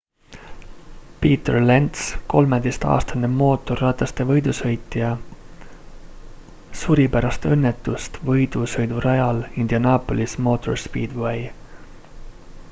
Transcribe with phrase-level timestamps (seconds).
[1.23, 5.11] peter lenz 13-aastane mootorrataste võidusõitja
[6.81, 11.45] suri pärast õnnetust võidusõidurajal indianopolis motor speedway